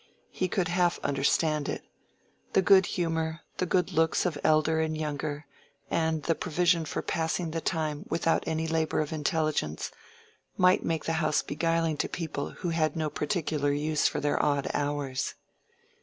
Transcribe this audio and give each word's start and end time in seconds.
He 0.31 0.47
could 0.47 0.67
half 0.69 0.97
understand 1.03 1.69
it: 1.69 1.83
the 2.53 2.63
good 2.63 2.87
humor, 2.87 3.41
the 3.57 3.67
good 3.67 3.91
looks 3.91 4.25
of 4.25 4.35
elder 4.43 4.79
and 4.79 4.97
younger, 4.97 5.45
and 5.91 6.23
the 6.23 6.33
provision 6.33 6.85
for 6.85 7.03
passing 7.03 7.51
the 7.51 7.61
time 7.61 8.05
without 8.09 8.47
any 8.47 8.65
labor 8.67 8.99
of 9.01 9.13
intelligence, 9.13 9.91
might 10.57 10.83
make 10.83 11.05
the 11.05 11.13
house 11.21 11.43
beguiling 11.43 11.97
to 11.97 12.09
people 12.09 12.49
who 12.49 12.69
had 12.69 12.95
no 12.95 13.11
particular 13.11 13.71
use 13.71 14.07
for 14.07 14.19
their 14.19 14.43
odd 14.43 14.71
hours. 14.73 15.35